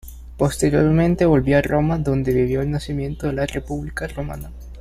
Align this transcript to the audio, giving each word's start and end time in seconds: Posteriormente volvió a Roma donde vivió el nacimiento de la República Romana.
Posteriormente 0.35 1.27
volvió 1.27 1.59
a 1.59 1.61
Roma 1.61 1.99
donde 1.99 2.33
vivió 2.33 2.61
el 2.63 2.71
nacimiento 2.71 3.27
de 3.27 3.33
la 3.33 3.45
República 3.45 4.07
Romana. 4.07 4.49